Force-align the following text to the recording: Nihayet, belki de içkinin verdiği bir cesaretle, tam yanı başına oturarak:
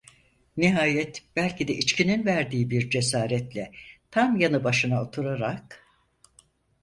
Nihayet, 0.57 1.23
belki 1.35 1.67
de 1.67 1.73
içkinin 1.77 2.25
verdiği 2.25 2.69
bir 2.69 2.89
cesaretle, 2.89 3.71
tam 4.11 4.39
yanı 4.39 4.63
başına 4.63 5.01
oturarak: 5.01 5.87